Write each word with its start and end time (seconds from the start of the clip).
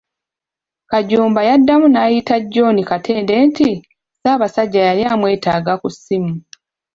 Kajumba 0.89 1.39
yaddamu 1.49 1.85
n'ayita 1.89 2.35
John 2.53 2.77
Katende 2.89 3.35
nti 3.47 3.69
Ssabasajja 3.81 4.81
yali 4.89 5.03
amwetaaga 5.13 5.73
ku 5.81 5.87
ssimu. 5.95 6.33